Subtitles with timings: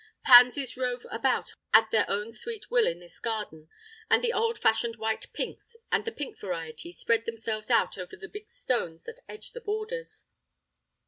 [0.23, 3.69] Pansies rove about at their own sweet will in this garden,
[4.09, 8.27] and the old fashioned white pinks and the pink variety spread themselves out over the
[8.27, 10.25] big stones that edge the borders.